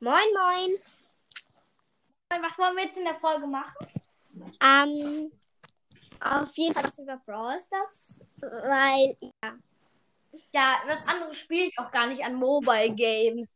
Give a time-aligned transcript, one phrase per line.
[0.00, 0.70] Moin, moin.
[2.30, 3.74] Was wollen wir jetzt in der Folge machen?
[4.62, 5.32] Ähm,
[6.20, 9.58] auf jeden Fall was über Brawl Stars, weil, ja.
[10.52, 13.48] Ja, das andere spiele ich auch gar nicht an Mobile Games.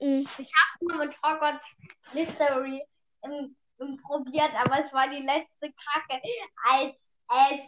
[0.00, 1.64] mm, Ich habe nur mit Hogwarts
[2.12, 2.82] Mystery
[3.22, 6.20] ähm, ähm, probiert, aber es war die letzte Kacke,
[6.64, 6.96] als
[7.28, 7.60] es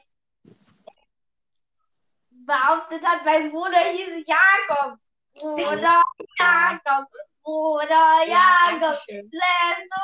[2.31, 4.99] behauptet hat, mein Bruder hieß Jakob.
[5.35, 6.03] Bruder
[6.39, 7.09] Jakob.
[7.47, 8.81] Bruder Jakob.
[8.81, 9.31] Dankeschön.
[9.31, 10.03] Let's go.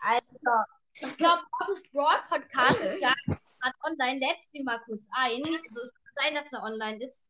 [0.00, 4.20] Also, ich glaube, Markus Brawl Podcast ist ja gerade online.
[4.20, 5.42] Lädst ihn mal kurz ein.
[5.44, 7.20] Also, es kann sein, dass er online ist,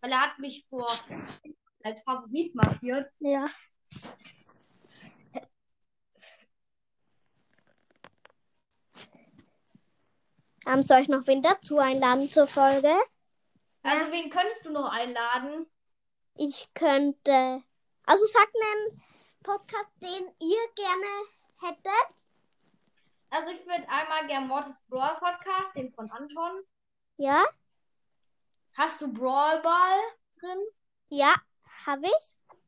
[0.00, 0.90] weil er hat mich vor
[1.84, 3.12] als Favorit markiert.
[3.18, 3.50] Ja.
[10.66, 12.94] Ähm, soll ich noch wen dazu einladen zur Folge?
[13.82, 15.66] Also, wen könntest du noch einladen?
[16.34, 17.62] Ich könnte.
[18.08, 19.02] Also sagt einen
[19.42, 21.26] Podcast, den ihr gerne
[21.60, 22.16] hättet.
[23.28, 26.62] Also, ich würde einmal gern Mortis Brawl Podcast, den von Anton.
[27.18, 27.44] Ja?
[28.72, 29.98] Hast du Brawl Ball
[30.40, 30.58] drin?
[31.10, 31.34] Ja,
[31.84, 32.58] habe ich.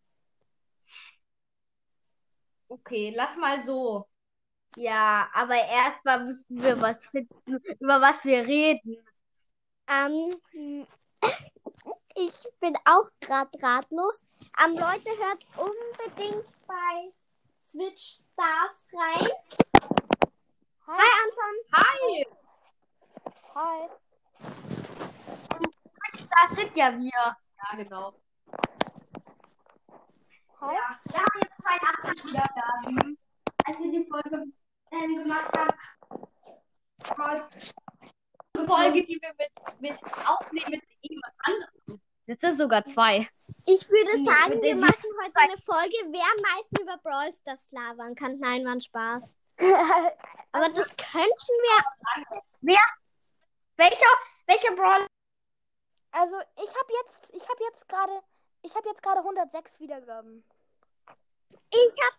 [2.69, 4.07] Okay, lass mal so.
[4.77, 9.03] Ja, aber erstmal müssen wir was finden, über was wir reden.
[9.89, 10.87] Ähm,
[12.21, 14.21] ich bin auch gerade ratlos.
[14.63, 17.13] Ähm, Leute, hört unbedingt bei
[17.67, 19.29] Switch Stars rein.
[20.87, 21.55] Hi, Anton.
[21.73, 22.27] Hi!
[23.55, 23.89] Hi.
[26.31, 27.11] Das sind ja wir.
[27.11, 27.37] Ja,
[27.77, 28.15] genau.
[30.61, 30.75] Hi.
[30.75, 31.57] Ja, wir haben jetzt
[32.15, 33.19] 82 Wiedergaben.
[33.65, 34.45] Als wir die Folge
[34.93, 35.75] ähm, gemacht haben.
[38.57, 40.80] Die Folge, die wir mit, mit aufnehmen
[42.41, 43.29] sind sogar zwei.
[43.67, 48.15] Ich würde sagen, wir machen heute eine Folge, wer am meisten über Brawl Stars labern
[48.15, 48.39] kann.
[48.39, 49.37] Nein, war ein Spaß.
[50.53, 51.85] Aber das könnten wir.
[53.77, 54.07] Welcher,
[54.47, 55.07] welcher Brawl?
[56.13, 58.23] Also, ich habe jetzt, ich habe jetzt gerade,
[58.63, 60.45] ich habe jetzt gerade 106 Wiedergaben.
[61.71, 62.17] Ich habe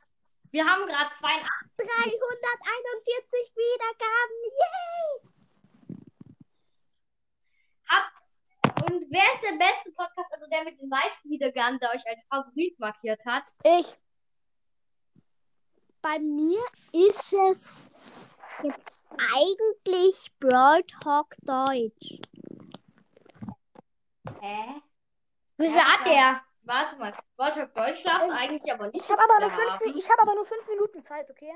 [0.51, 1.49] Wir haben gerade 82.
[1.77, 4.37] 341 Wiedergaben.
[4.61, 5.31] Yay!
[7.89, 8.21] Habt.
[8.89, 12.23] Und wer ist der beste Podcast, also der mit den meisten Wiedergaben, der euch als
[12.25, 13.43] Favorit markiert hat?
[13.63, 13.97] Ich.
[16.01, 16.59] Bei mir
[16.91, 17.89] ist es
[18.63, 18.91] jetzt
[19.35, 22.19] eigentlich Brawl Talk Deutsch.
[24.39, 24.81] Hä?
[25.57, 26.41] Wie viel hat der?
[26.63, 27.13] Warte mal.
[27.37, 29.03] Wollte auf Deutsch darf Ähm, eigentlich aber nicht.
[29.03, 31.53] Ich habe aber nur fünf, ich habe aber nur fünf Minuten Zeit, okay?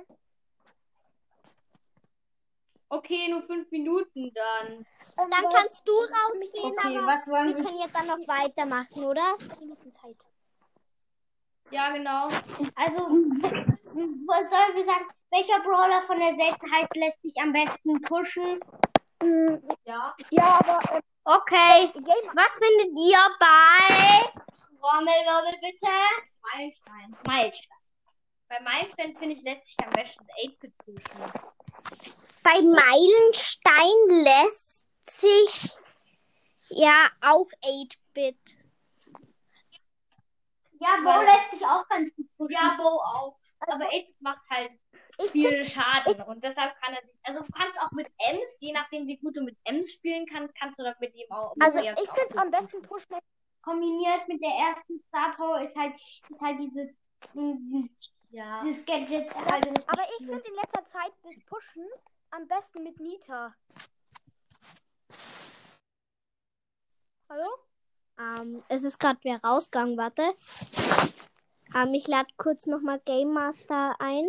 [2.89, 4.85] Okay, nur fünf Minuten dann.
[5.17, 7.63] Ähm, Dann kannst du rausgehen, Okay, aber was wollen wir wir?
[7.63, 9.35] können jetzt dann noch weitermachen, oder?
[9.39, 10.17] fünf Minuten Zeit.
[11.71, 12.27] Ja, genau.
[12.75, 15.07] Also, was sollen wir sagen?
[15.31, 18.59] Welcher Brawler von der Seltenheit lässt sich am besten pushen?
[19.85, 20.15] Ja.
[20.29, 21.91] Ja, aber ähm, Okay.
[21.95, 24.31] Was findet ihr bei
[24.79, 25.91] Trommelwirbel bitte?
[26.53, 27.17] Meilenstein.
[27.25, 27.77] Meilenstein.
[28.47, 31.31] Bei Meilenstein finde ich letztlich am besten 8-Bit pushen.
[32.45, 35.75] Bei Meilenstein lässt sich
[36.69, 38.37] ja auch 8-Bit.
[40.79, 42.53] Ja, Bo Weil- lässt sich auch ganz gut pushen.
[42.53, 43.39] Ja, Bo auch.
[43.61, 44.73] Aber 8-Bit macht halt
[45.31, 46.21] viel Schaden.
[46.21, 47.15] Und deshalb kann er sich.
[47.23, 50.53] Also du kannst auch mit Ems, je nachdem wie gut du mit Ems spielen kannst,
[50.53, 51.55] kannst du das mit ihm auch.
[51.55, 53.17] mit also ich finde am besten pushen.
[53.63, 55.95] Kombiniert mit der ersten Star Power ist halt,
[56.29, 56.91] ist halt dieses,
[57.33, 57.89] dieses,
[58.29, 58.61] Ja.
[58.63, 61.87] dieses Gadget halt Aber ich finde in letzter Zeit das Pushen
[62.35, 63.55] am besten mit Nita.
[67.29, 67.49] Hallo?
[68.19, 70.23] Ähm, es ist gerade wer rausgegangen, warte.
[71.73, 74.25] Ähm, ich lade kurz nochmal Game Master ein.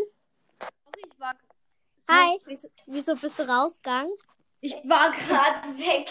[0.97, 1.35] Ich war,
[2.09, 4.13] Hi, wieso, wieso bist du rausgegangen?
[4.61, 6.09] ich war gerade weg.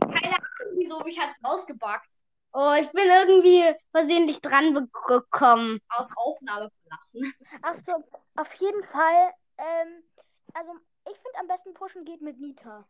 [0.00, 2.08] Keine Ahnung, wieso mich hat rausgebackt.
[2.52, 5.80] Oh, ich bin irgendwie versehentlich dran gekommen.
[5.88, 7.34] Auf Aufnahme verlassen.
[7.62, 8.04] Achso,
[8.36, 9.32] auf jeden Fall.
[9.58, 10.04] Ähm,
[10.54, 10.72] also
[11.06, 12.86] ich finde am besten pushen geht mit Nita.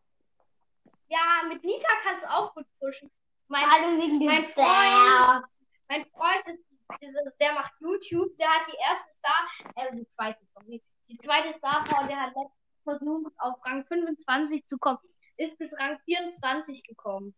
[1.07, 3.11] Ja, mit Nita kannst du auch gut pushen.
[3.47, 4.51] Mein, mein.
[4.53, 5.45] Freund,
[5.87, 6.63] mein Freund ist,
[7.01, 11.57] ist, der macht YouTube, der hat die erste Star, äh, die zweite, sorry, die zweite
[11.57, 14.99] Star Power, der hat letztens versucht, auf Rang 25 zu kommen,
[15.37, 17.35] ist bis Rang 24 gekommen.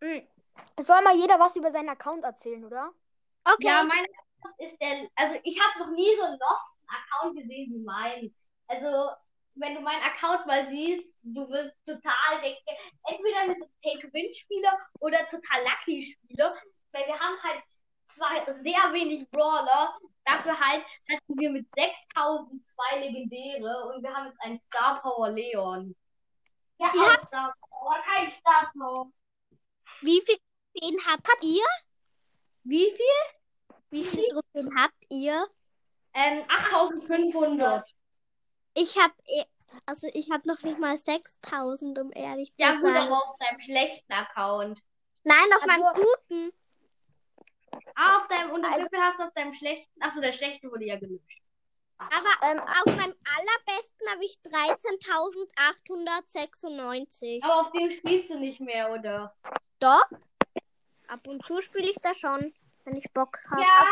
[0.00, 0.26] Mhm.
[0.76, 2.92] Es soll mal jeder was über seinen Account erzählen, oder?
[3.44, 3.68] Okay.
[3.68, 7.72] Ja, mein Account ist der, also ich habe noch nie so einen losten Account gesehen
[7.72, 8.34] wie mein.
[8.70, 9.10] Also,
[9.56, 12.60] wenn du meinen Account mal siehst, du wirst total denken,
[13.08, 16.56] entweder mit Pay-to-Win-Spieler oder total Lucky-Spieler,
[16.92, 17.62] weil wir haben halt
[18.14, 24.26] zwar sehr wenig Brawler, dafür halt hatten wir mit 6000 zwei Legendäre und wir haben
[24.26, 25.96] jetzt einen Star Power Leon.
[26.78, 29.10] Ja, Ihr auch Star Power, kein Star Power.
[30.00, 30.36] Wie viel
[30.72, 31.64] Trophäen habt ihr?
[32.62, 33.74] Wie viel?
[33.90, 35.44] Wie viele Trophäen habt ihr?
[36.14, 37.90] Ähm, 8500.
[38.74, 39.14] Ich habe
[39.86, 43.02] also ich habe noch nicht mal 6000, um ehrlich Ja, zu gut, sein.
[43.06, 44.78] aber auf deinem schlechten Account.
[45.24, 46.52] Nein, auf Also- meinem guten.
[47.94, 50.02] Ah, auf deinem, und Also- hast du auf deinem schlechten?
[50.02, 51.40] Achso, der schlechte wurde ja gelöscht.
[51.98, 52.12] Aber
[52.42, 57.42] Ähm, auf meinem allerbesten habe ich 13.896.
[57.44, 59.34] Aber auf dem spielst du nicht mehr, oder?
[59.78, 60.04] Doch.
[61.08, 62.52] Ab und zu spiele ich da schon,
[62.84, 63.60] wenn ich Bock habe.
[63.62, 63.88] Ja, auf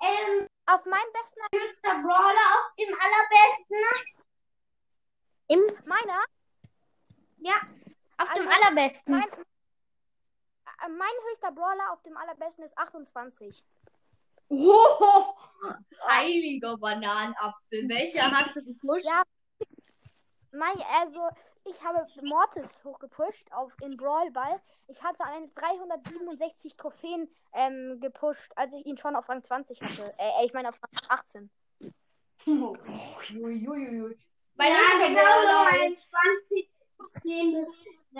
[0.00, 3.84] ähm, auf meinem besten höchster Brawler auf dem allerbesten.
[5.48, 6.24] Im meiner,
[7.38, 7.56] Ja,
[8.16, 9.14] auf Also, dem allerbesten.
[9.14, 13.64] mein, äh, mein höchster Brawler auf dem allerbesten ist 28.
[14.50, 15.34] Hoho,
[16.06, 17.88] heiliger Bananenapfel.
[17.88, 19.04] Welcher hast du gepusht?
[19.04, 19.22] Ja.
[20.54, 21.28] Mein, also,
[21.64, 24.60] ich habe Mortis hochgepusht auf in Brawl Ball.
[24.88, 30.12] Ich hatte eine 367 Trophäen ähm, gepusht, als ich ihn schon auf Rang 20 hatte.
[30.18, 31.50] Äh, ich meine auf Rang 18.
[32.46, 34.18] Uiuiui.
[34.56, 36.72] Mein ja, höchster genau so Brawler ein ist 20
[37.22, 37.66] 10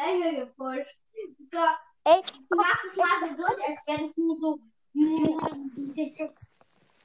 [0.06, 0.96] Länge gepusht.
[1.38, 1.58] Du
[2.04, 2.20] Ey,
[2.50, 4.58] du machst es mal so durch, als wäre das nur so.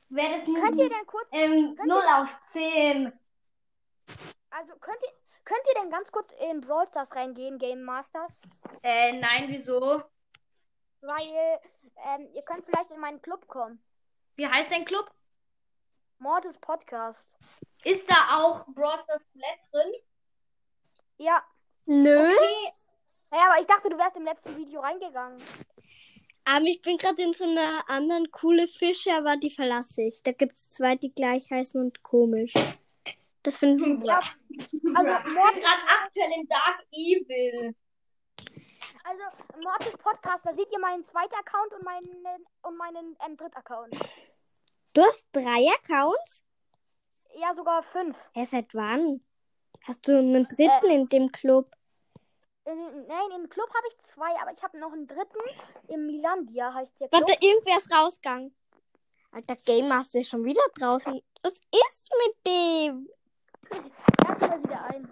[0.10, 3.14] Wäre das nur könnt ihr denn kurz, ähm, könnt 0 ihr- auf 10.
[4.50, 5.12] also könnt ihr,
[5.44, 8.42] könnt ihr denn ganz kurz in Brawl Stars reingehen, Game Masters?
[8.84, 10.04] Äh, nein, wieso?
[11.02, 11.60] Weil
[12.06, 13.84] ähm, ihr könnt vielleicht in meinen Club kommen.
[14.36, 15.12] Wie heißt dein Club?
[16.20, 17.38] Mortis Podcast.
[17.84, 19.94] Ist da auch Brawl Stars Flat drin?
[21.18, 21.44] Ja.
[21.86, 22.36] Nö.
[23.30, 25.38] Naja, aber ich dachte, du wärst im letzten Video reingegangen.
[26.46, 30.24] Aber ich bin gerade in so einer anderen coole Fische, aber die verlasse ich.
[30.24, 32.54] Da gibt es zwei, die gleich heißen und komisch.
[33.44, 34.20] Das finden Ja.
[34.20, 37.76] Also Ich bin Mortis, gerade aktuell in Dark Evil.
[39.04, 39.24] also
[39.62, 43.94] Mortis Podcast, da seht ihr meinen zweiten Account und meinen und meinen ähm, dritten Account.
[44.94, 46.44] Du hast drei Accounts?
[47.36, 48.18] Ja, sogar fünf.
[48.34, 49.22] Hä, seit wann?
[49.84, 51.77] Hast du einen dritten in dem Club?
[52.68, 55.40] In, nein, im Club habe ich zwei, aber ich habe noch einen dritten.
[55.88, 57.22] Im Milandia heißt der Club.
[57.22, 58.54] Warte, irgendwer ist rausgegangen.
[59.32, 61.22] Alter, Game Master ist schon wieder draußen.
[61.44, 63.10] Was ist mit dem?
[64.28, 65.10] Erst mal wieder ein.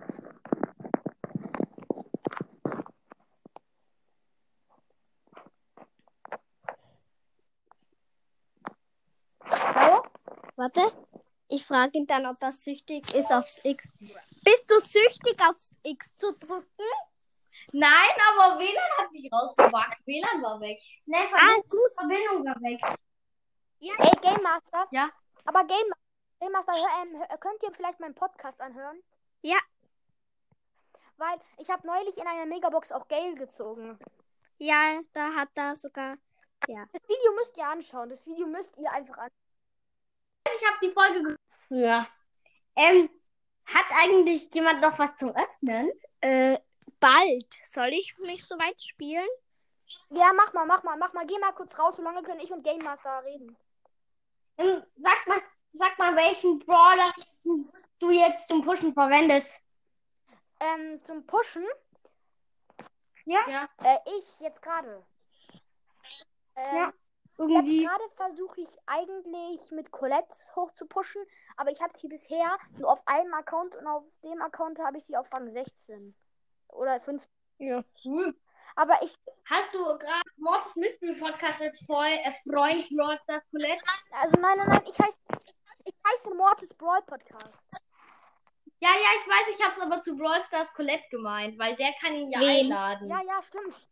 [9.50, 10.04] Hallo?
[10.58, 10.92] Warte.
[11.48, 13.88] Ich frage ihn dann, ob er süchtig ist aufs X.
[14.44, 16.84] Bist du süchtig aufs X zu drücken?
[17.78, 19.98] Nein, aber WLAN hat mich rausgewagt.
[20.08, 20.80] WLAN war weg.
[21.06, 21.92] Ne, Ah, Verbindung, gut.
[21.98, 22.80] Verbindung war weg.
[23.82, 24.88] Ey, Game Master?
[24.92, 25.10] Ja?
[25.44, 25.92] Aber Game,
[26.40, 29.04] Game Master, hör, ähm, hör, könnt ihr vielleicht meinen Podcast anhören?
[29.42, 29.58] Ja.
[31.18, 34.00] Weil ich habe neulich in einer Megabox auch Gale gezogen.
[34.58, 36.16] Ja, da hat er sogar.
[36.68, 38.10] Das Video müsst ihr anschauen.
[38.10, 39.46] Das Video müsst ihr einfach anschauen.
[40.58, 41.24] Ich habe die Folge
[41.70, 42.08] ge Ja.
[42.78, 43.10] Ähm,
[43.66, 45.92] hat eigentlich jemand noch was zum Öffnen?
[46.22, 46.58] Äh,
[47.00, 47.46] bald.
[47.72, 49.28] Soll ich mich so weit spielen?
[50.10, 51.26] Ja, mach mal, mach mal, mach mal.
[51.26, 53.56] Geh mal kurz raus, solange können ich und Game Master reden.
[54.58, 55.42] Ähm, sag mal,
[55.74, 57.12] sag mal, welchen Brawler
[58.00, 59.52] du jetzt zum Pushen verwendest.
[60.60, 61.66] Ähm, zum Pushen,
[63.26, 63.68] Ja.
[63.84, 65.06] äh, ich jetzt gerade.
[66.56, 66.94] Ähm, Ja,
[67.38, 67.84] Jetzt Irgendwie.
[67.84, 71.22] gerade versuche ich eigentlich mit Colette hoch zu pushen,
[71.58, 75.04] aber ich habe sie bisher nur auf einem Account und auf dem Account habe ich
[75.06, 76.16] sie auf Rang 16.
[76.70, 77.30] Oder 15.
[77.60, 78.36] Ja, cool.
[78.76, 79.16] Aber ich,
[79.50, 83.82] Hast du gerade Mortis Mystery Podcast Freu äh, Freund Brawl Stars Colette?
[84.12, 85.18] also nein, nein, nein, ich heiße,
[85.86, 87.58] ich heiße Mortis Brawl Podcast.
[88.82, 91.94] Ja, ja, ich weiß, ich habe es aber zu Brawl Stars Colette gemeint, weil der
[92.02, 92.66] kann ihn ja Wen?
[92.66, 93.10] einladen.
[93.10, 93.88] Ja, ja, stimmt.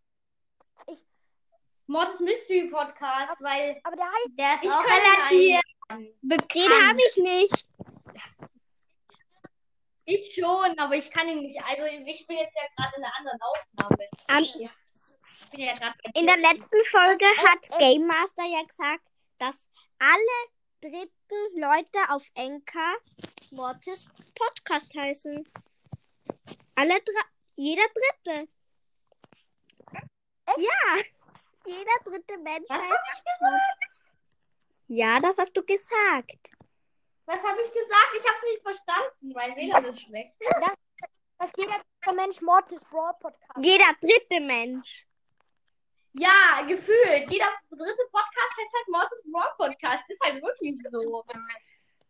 [1.88, 6.56] Mortis Mystery Podcast, weil Aber der heißt, Der ist ich auch relativ einen- bekannt.
[6.56, 7.66] Den habe ich nicht.
[10.06, 11.62] Ich schon, aber ich kann ihn nicht.
[11.64, 14.10] Also ich bin jetzt ja gerade in einer anderen Aufnahme.
[14.42, 19.04] Ich bin ja gerade in der letzten Folge hat Game Master ja gesagt,
[19.38, 19.56] dass
[20.00, 20.50] alle
[20.82, 22.96] dritten Leute auf Enka
[23.52, 25.48] Mortis Podcast heißen.
[26.76, 27.22] Alle drei.
[27.56, 28.48] Jeder dritte.
[30.58, 31.04] Ja.
[31.66, 33.24] Jeder dritte Mensch Was heißt.
[34.90, 34.98] ich?
[34.98, 36.50] Ja, das hast du gesagt.
[37.26, 38.12] Was habe ich gesagt?
[38.18, 39.32] Ich habe es nicht verstanden.
[39.34, 40.34] Mein WLAN ist schlecht.
[41.44, 43.58] dass jeder dritte Mensch Mortis Brawl Podcast.
[43.62, 45.06] Jeder dritte Mensch.
[46.14, 47.30] Ja, gefühlt.
[47.30, 50.04] Jeder dritte Podcast heißt halt Mortis Brawl Podcast.
[50.10, 51.26] Ist halt wirklich so.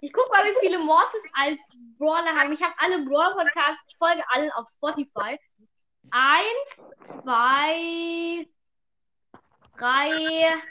[0.01, 1.57] Ich guck mal, wie viele Mortis als
[1.97, 2.51] Brawler haben.
[2.51, 3.83] Ich habe alle Brawl Podcasts.
[3.87, 5.39] Ich folge allen auf Spotify.
[6.11, 8.45] Eins, zwei,
[9.77, 10.61] drei,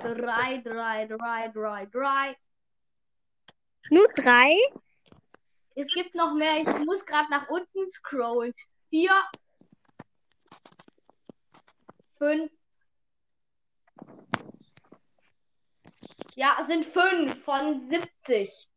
[0.00, 2.36] drei, drei, drei, drei, drei.
[3.90, 4.56] Nur drei?
[5.74, 6.58] Es gibt noch mehr.
[6.60, 8.54] Ich muss gerade nach unten scrollen.
[8.90, 9.12] Vier,
[12.18, 12.52] fünf.
[16.34, 18.68] Ja, es sind fünf von 70.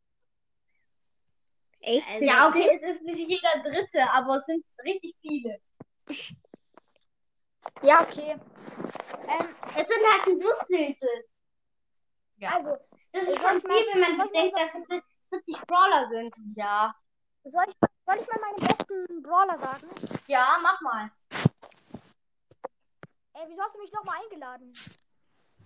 [1.82, 2.22] Echt?
[2.22, 5.60] Ja, okay, es ist nicht jeder Dritte, aber es sind richtig viele.
[7.84, 8.36] Ja, okay.
[9.28, 11.26] Ähm, Es sind halt ein Dutzendel.
[12.48, 12.78] also,
[13.12, 16.10] Das ist Ich schon viel, wenn man ich wollte bedenkt, mal- dass es 40 Brawler
[16.10, 16.36] sind.
[16.56, 16.94] Ja.
[17.44, 19.90] soll ich, soll ich mal meine besten Brawler sagen?
[20.28, 21.12] Ja, mach mal.
[23.34, 24.74] Ey, wieso hast du mich nochmal eingeladen?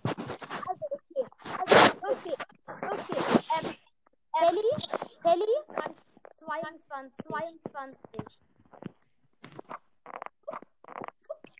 [0.04, 1.26] Also, okay.
[1.58, 2.34] Also, okay.
[2.82, 3.20] Okay.
[3.58, 3.74] Ähm,
[4.32, 4.72] Belly,
[5.22, 5.94] Belly, Rang
[6.34, 8.24] 22, 22.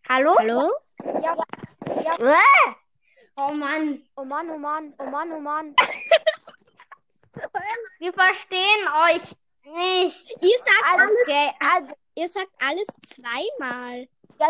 [0.09, 0.35] Hallo?
[0.39, 0.73] Hallo?
[1.23, 1.37] Ja,
[2.05, 2.15] ja.
[2.19, 2.75] Äh!
[3.37, 5.75] Oh Mann, Oh Mann, oh Mann, oh Mann, oh Mann.
[7.99, 9.23] wir verstehen euch
[9.65, 10.43] nicht.
[10.43, 14.09] Ihr sagt, Also, alles, okay, also, ihr sagt alles zweimal.
[14.39, 14.49] ja,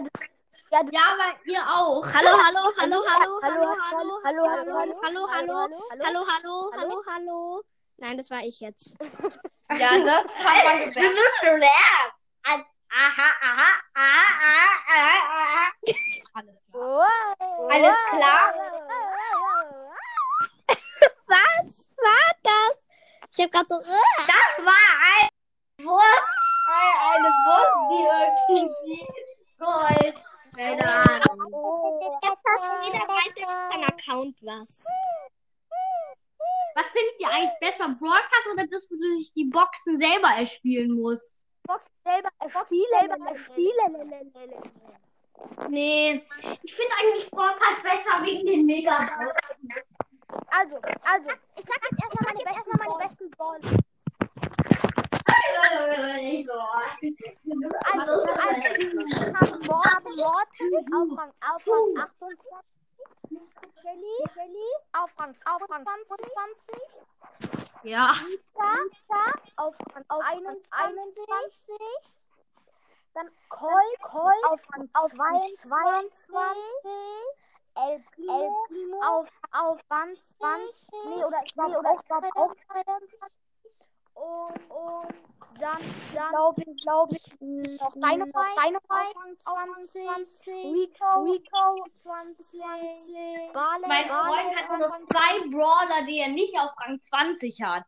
[0.70, 2.04] ja, Ja, aber ihr auch.
[2.12, 6.70] Hallo, hallo, hallo, hallo, hallo, hallo, hallo, hallo, hallo, hallo, hallo, hallo, hallo, hallo, hallo,
[6.76, 7.62] hallo, hallo.
[7.98, 8.96] Nein, das war ich jetzt.
[9.78, 12.14] Ja, das hat man gemerkt.
[12.42, 15.72] Aha, aha, aha, aha, aha, aha.
[16.34, 17.06] Alles klar.
[17.70, 18.54] Alles klar?
[21.26, 22.86] Was war das?
[23.32, 23.80] Ich habe gerade so.
[23.80, 25.28] äh, Das war ein
[25.86, 26.28] Wurst,
[27.12, 28.02] eine Wurst, die
[28.56, 29.06] irgendwie
[29.58, 30.16] Gold.
[30.56, 32.18] Keine Ahnung.
[32.22, 33.48] Jetzt hast du wieder weiter
[33.88, 34.82] Account was.
[36.74, 37.88] Was findet ihr eigentlich besser?
[37.98, 41.36] Broadcast oder das, wo du sich die Boxen selber erspielen musst?
[41.64, 43.94] Box selber erspielen, selber erspielen.
[45.68, 46.26] Nee,
[46.62, 48.96] ich finde eigentlich Broadcast besser wegen den Mega
[50.50, 53.78] Also, also, ich sag jetzt erstmal meine besten, meine besten Brawler.
[57.92, 60.50] Also, also, ich habe Mord, Mord
[60.92, 62.38] auf Rang, auf Rang 28.
[63.80, 66.10] Shelly, Shelly auf Rang, auf Rang 20.
[67.84, 68.12] Ja.
[68.12, 69.24] Lisa, Lisa
[69.56, 72.19] auf Rang auf 21.
[73.14, 76.30] Dann Colt, Colt auf Rang 22.
[77.76, 80.88] El Primo, El Primo auf, auf 20.
[81.06, 83.18] Nee, oder ich glaube auch, glaub, auch 22.
[84.14, 85.14] Und, und
[85.60, 85.78] dann,
[86.14, 89.58] dann glaube ich, glaube ich, noch Dynamite, Dynamite auf
[89.92, 90.46] 20.
[90.46, 92.60] Rico, Rico 20.
[93.52, 97.84] Barley, Mein Freund hat nur noch zwei Brawler, die er nicht auf Rang 20 hat.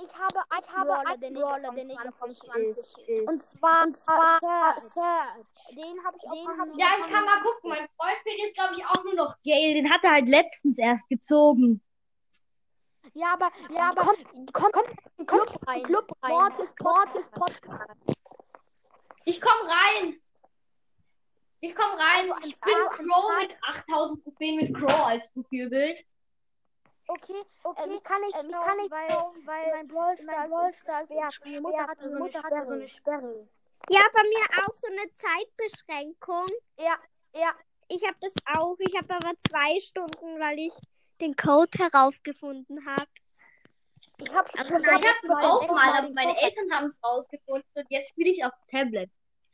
[0.00, 3.28] Ich habe, ich habe einen Brawler, der nicht auf Rang 20 ist.
[3.28, 5.44] Und zwar, und zwar Search.
[5.72, 6.78] Den habe ich, den habe ich.
[6.78, 7.70] Ja, ich kann mal gucken.
[7.70, 9.74] Mein Freund fehlt jetzt, glaube ich, auch nur noch Gale.
[9.74, 11.82] Den hat er halt letztens erst gezogen.
[13.14, 14.16] Ja, aber, ja, aber, komm,
[14.52, 15.82] komm, komm, in den Club rein.
[15.82, 16.30] Club rein.
[16.30, 17.98] Mortis, Mortis Podcast.
[19.24, 20.20] Ich komm rein.
[21.60, 22.30] Ich komm rein.
[22.30, 26.04] Also, Ich bin Crow mit 8000 Trophäen mit Crow als Profilbild.
[27.10, 27.82] Okay, okay.
[27.84, 29.08] Ähm, ich kann nicht, ähm, ich kann nicht, weil,
[29.46, 32.72] weil mein Brawl Stars, mein Stars ist meine Mutter hat so eine Mutter hat so
[32.72, 33.48] eine Sperre.
[33.88, 36.46] Ja, bei mir auch so eine Zeitbeschränkung.
[36.76, 36.98] Ja,
[37.32, 37.54] ja.
[37.88, 38.76] Ich habe das auch.
[38.80, 40.74] Ich habe aber zwei Stunden, weil ich
[41.22, 43.06] den Code herausgefunden habe.
[44.18, 47.86] Ich habe Also, Ich habe es auch mal, aber meine Eltern haben es rausgefunden und
[47.88, 49.10] jetzt spiele ich auf Tablet.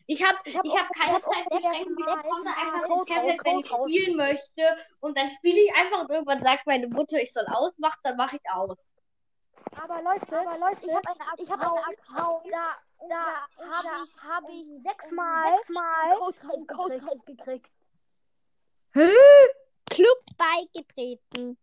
[0.06, 1.96] Ich habe ich Ich hab hab keine ich hab auch Zeitbeschränkung.
[1.98, 4.76] Ich letztes Mal komme einfach ins Tablet, wenn ich spielen möchte.
[5.00, 8.36] Und dann spiele ich einfach und irgendwann sagt meine Mutter, ich soll ausmachen, dann mache
[8.36, 8.76] ich aus.
[9.80, 12.76] Aber Leute, aber Leute, ich habe einen, ich hab einen Account, da,
[13.08, 17.70] da habe ich, habe ich sechsmal, sechsmal Code Code gekriegt.
[19.90, 21.58] Club beigetreten.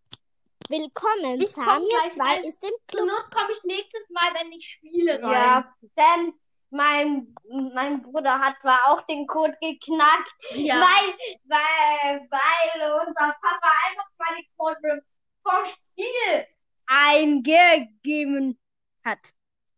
[0.67, 2.43] Willkommen, Ich komm Samir gleich 2 rein.
[2.43, 3.07] ist im Zur Club.
[3.07, 5.31] Not komme ich nächstes Mal, wenn ich spiele, rein.
[5.31, 6.33] Ja, denn
[6.71, 7.35] mein,
[7.73, 10.75] mein Bruder hat zwar auch den Code geknackt, Ja.
[10.75, 11.13] weil,
[11.45, 15.03] weil, weil unser Papa einfach meine Code
[15.43, 16.45] vom Spiel
[16.87, 18.57] eingegeben
[19.03, 19.19] hat.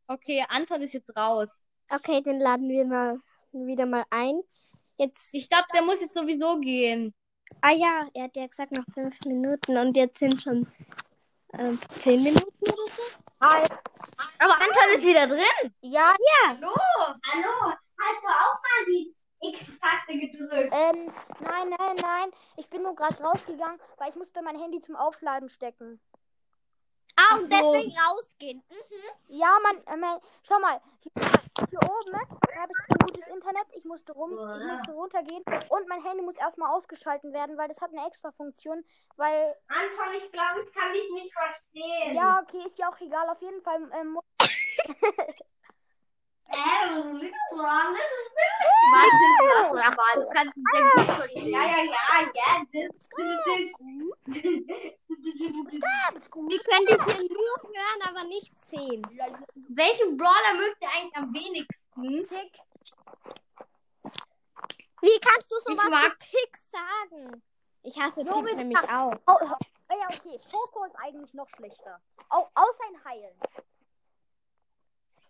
[0.08, 1.50] Okay, Anton ist jetzt raus.
[1.90, 3.20] Okay, den laden wir mal
[3.52, 4.42] wieder mal ein.
[4.98, 7.14] Jetzt, Ich glaube, der muss jetzt sowieso gehen.
[7.62, 10.68] ah ja, er hat ja gesagt noch fünf Minuten und jetzt sind schon
[11.58, 13.02] ähm, zehn Minuten oder so.
[13.42, 13.64] Hi.
[14.40, 15.74] Aber Anton ist wieder drin.
[15.82, 16.16] Ja,
[16.48, 16.74] Hallo.
[16.74, 19.16] Hallo, hast du auch mal die
[19.82, 20.74] Taste gedrückt.
[20.74, 22.32] Ähm, nein, nein, nein.
[22.58, 26.00] Ich bin nur gerade rausgegangen, weil ich musste mein Handy zum Aufladen stecken.
[27.16, 27.48] Ah, und so.
[27.50, 28.64] deswegen rausgehen.
[28.70, 29.36] Mhm.
[29.36, 30.82] Ja, man, äh, mein, schau mal,
[31.70, 33.66] hier, oben habe ich kein gutes Internet.
[33.74, 37.82] Ich musste rum, ich musste runtergehen und mein Handy muss erstmal ausgeschalten werden, weil das
[37.82, 38.84] hat eine extra Funktion,
[39.16, 42.16] weil Anton, ich glaube, ich kann dich nicht verstehen.
[42.16, 43.30] ja, okay, ist ja auch egal.
[43.30, 44.20] Auf jeden Fall Ähm,
[48.92, 50.14] Warte, lass mal.
[50.16, 51.48] Du kannst mich ja nicht verstehen.
[51.50, 52.64] ja, ja, ja, ja.
[52.74, 54.18] Das, das, gut.
[56.50, 59.02] Wir können die hier nur hören, aber nicht sehen.
[59.70, 62.28] Welchen Brawler mögt ihr eigentlich am wenigsten?
[62.28, 62.54] Tick.
[65.02, 67.44] Wie kannst du sowas mag- zu Tick sagen?
[67.84, 69.14] Ich hasse Tick nämlich auch.
[69.28, 69.58] Oh, oh,
[69.92, 70.40] ja, okay.
[70.52, 72.00] Poco ist eigentlich noch schlechter.
[72.30, 73.40] Au, außer ein Heilen.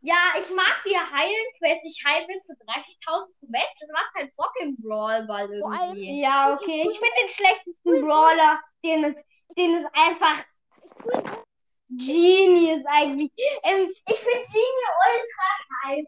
[0.06, 1.82] Ja, ich mag die Heilen-Quest.
[1.86, 3.00] Ich heile bis zu 30.000
[3.40, 3.80] pro Match.
[3.80, 6.22] Das macht halt Bock im Brawl allem- irgendwie.
[6.22, 6.82] ja, okay.
[6.82, 9.16] Ich finde den schlechtesten Brawler, den es,
[9.56, 10.44] den es einfach
[11.90, 13.32] Ich Genius eigentlich.
[13.64, 16.06] Ähm, ich finde Genie ultra heiß.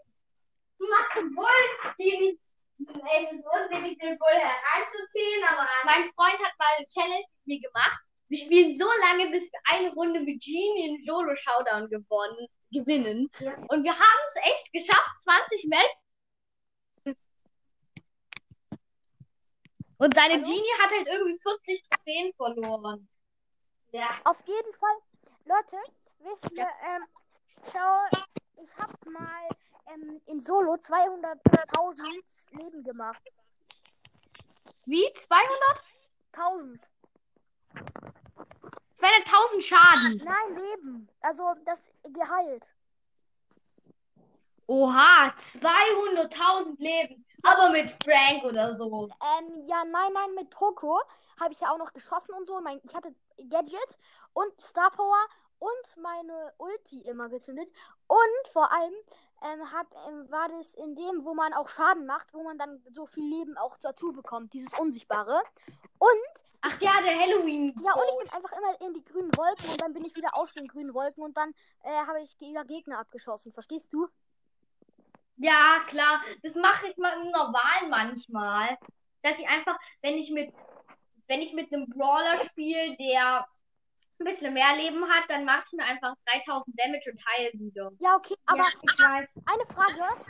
[0.78, 2.40] Du machst den Bull, Genie.
[2.80, 7.62] Es ist unsinnig, den Bull heranzuziehen, aber Mein Freund hat mal eine Challenge mit mir
[7.62, 8.00] gemacht.
[8.28, 13.29] Wir spielen so lange, bis wir eine Runde mit Genie in Solo Showdown gewonnen, gewinnen.
[13.39, 13.55] Ja.
[13.70, 17.17] Und wir haben es echt geschafft, 20 Matches.
[19.98, 20.46] Und seine Hallo?
[20.46, 23.08] Genie hat halt irgendwie 40 Trophäen verloren.
[23.91, 24.10] ja.
[24.25, 24.98] Auf jeden Fall,
[25.46, 25.77] Leute,
[26.20, 27.01] wisst ihr, ähm,
[27.72, 28.05] schau,
[28.62, 29.48] ich hab mal
[29.88, 33.22] ähm, in Solo 200.000 Leben gemacht.
[34.86, 35.12] Wie?
[35.27, 35.84] 200?
[36.34, 36.82] 1000.
[39.06, 40.22] 200.000 Schaden.
[40.26, 41.10] Nein, Leben.
[41.22, 42.66] Also das geheilt.
[44.68, 47.26] Oha, 200.000 Leben.
[47.44, 49.10] Aber mit Frank oder so.
[49.38, 51.00] Ähm, ja, nein, nein, mit Poco
[51.40, 52.60] habe ich ja auch noch geschossen und so.
[52.62, 53.14] Mein, ich hatte
[53.50, 53.98] Gadget
[54.34, 55.28] und Star Power
[55.60, 57.70] und meine Ulti immer gezündet.
[58.08, 58.94] Und vor allem
[59.44, 62.82] ähm, hab, ähm, war das in dem, wo man auch Schaden macht, wo man dann
[62.90, 65.42] so viel Leben auch dazu bekommt, dieses Unsichtbare.
[66.00, 67.75] Und Ach ja, der Halloween.
[67.84, 70.36] Ja, und ich bin einfach immer in die grünen Wolken und dann bin ich wieder
[70.36, 73.54] aus den grünen Wolken und dann äh, habe ich wieder Gegner abgeschossen.
[73.54, 74.08] Verstehst du?
[75.38, 76.22] Ja, klar.
[76.42, 78.78] Das mache ich mal im Normalen manchmal.
[79.22, 80.54] Dass ich einfach, wenn ich mit,
[81.28, 83.48] wenn ich mit einem Brawler spiele, der
[84.20, 87.92] ein bisschen mehr Leben hat, dann mache ich mir einfach 3000 Damage und heile wieder.
[88.00, 88.66] Ja, okay, aber
[88.98, 90.22] ja, eine Frage.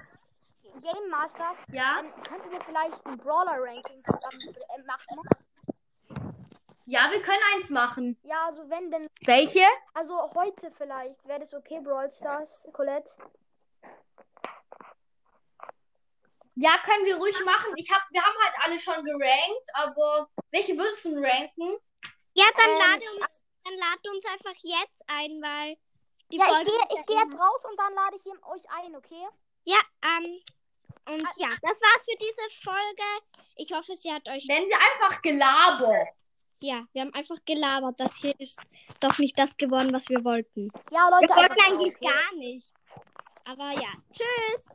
[0.81, 5.21] Game Masters, Ja, ähm, könnten wir vielleicht ein Brawler-Ranking zusammen äh, machen?
[6.85, 8.17] Ja, wir können eins machen.
[8.23, 9.65] Ja, also wenn denn, Welche?
[9.93, 13.11] also heute vielleicht, wäre das okay, Brawl Stars, Colette?
[16.55, 17.73] Ja, können wir ruhig machen.
[17.75, 21.77] Ich hab, wir haben halt alle schon gerankt, aber welche würdest du ranken?
[22.33, 25.77] Ja, dann Ähm, lade uns, dann lade uns einfach jetzt ein, weil
[26.31, 28.69] die Ja, ich Folge gehe ist ich geh jetzt raus und dann lade ich euch
[28.71, 29.27] ein, okay?
[29.63, 30.39] Ja, ähm,
[31.07, 33.03] und ja, das war's für diese Folge.
[33.57, 34.45] Ich hoffe, sie hat euch.
[34.45, 36.07] Nennen sie einfach Gelaber.
[36.59, 37.99] Ja, wir haben einfach gelabert.
[37.99, 38.59] Das hier ist
[38.99, 40.71] doch nicht das geworden, was wir wollten.
[40.91, 42.07] Ja, Leute, Wir wollten eigentlich okay.
[42.07, 42.71] gar nichts.
[43.45, 44.65] Aber ja, tschüss.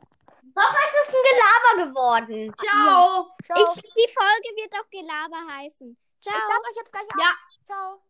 [0.55, 2.53] Doch, es ist ein Gelaber geworden.
[2.57, 3.31] Ciao.
[3.45, 3.73] Ciao.
[3.75, 5.97] Ich, die Folge wird auch Gelaber heißen.
[6.19, 6.37] Ich Ciao.
[6.37, 7.19] lade euch jetzt gleich ab.
[7.19, 7.33] Ja.
[7.65, 7.99] Ciao.